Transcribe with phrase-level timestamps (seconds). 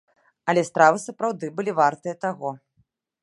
[0.51, 2.49] Але стравы сапраўды былі вартыя таго.